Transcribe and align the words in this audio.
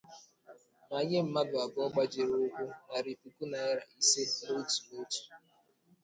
ma 0.89 0.99
nye 1.07 1.19
mmadụ 1.25 1.55
abụọ 1.65 1.85
gbajiri 1.93 2.33
ụkwụ 2.43 2.63
narị 2.89 3.11
puku 3.21 3.43
naịra 3.51 3.83
ise 4.01 4.21
n'otu 4.43 4.79
n'otu 4.89 5.21